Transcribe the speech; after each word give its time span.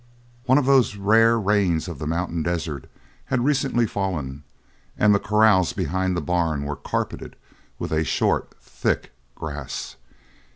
One 0.45 0.57
of 0.57 0.65
those 0.65 0.95
rare 0.95 1.39
rains 1.39 1.87
of 1.87 1.99
the 1.99 2.07
mountain 2.07 2.41
desert 2.41 2.89
had 3.25 3.45
recently 3.45 3.85
fallen 3.85 4.43
and 4.97 5.13
the 5.13 5.19
corrals 5.19 5.73
behind 5.73 6.17
the 6.17 6.21
barn 6.21 6.63
were 6.65 6.75
carpeted 6.75 7.35
with 7.77 7.91
a 7.91 8.03
short, 8.03 8.55
thick 8.59 9.11
grass. 9.35 9.97